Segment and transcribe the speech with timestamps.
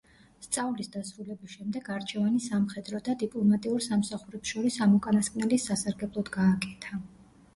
[0.43, 6.99] სწავლის დასრულების შემდეგ არჩევანი სამხედრო და დიპლომატიურ სამსახურებს შორის ამ უკანასკნელის სასარგებლოდ გააკეთა.